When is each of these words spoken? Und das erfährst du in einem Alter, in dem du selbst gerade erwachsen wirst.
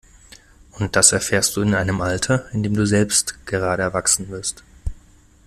Und 0.79 0.95
das 0.95 1.11
erfährst 1.11 1.55
du 1.55 1.61
in 1.61 1.75
einem 1.75 2.01
Alter, 2.01 2.49
in 2.53 2.63
dem 2.63 2.73
du 2.73 2.87
selbst 2.87 3.45
gerade 3.45 3.83
erwachsen 3.83 4.29
wirst. 4.31 4.63